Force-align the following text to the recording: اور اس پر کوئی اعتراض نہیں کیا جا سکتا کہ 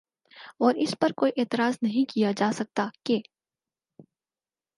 اور 0.59 0.75
اس 0.75 0.95
پر 0.99 1.11
کوئی 1.11 1.31
اعتراض 1.37 1.77
نہیں 1.81 2.09
کیا 2.09 2.31
جا 2.37 2.51
سکتا 2.51 2.87
کہ 3.03 3.19